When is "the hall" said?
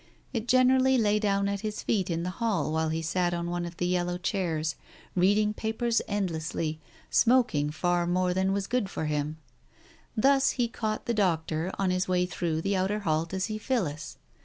2.23-2.71